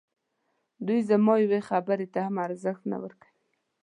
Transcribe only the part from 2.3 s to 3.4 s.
ارزښت نه ورکوي.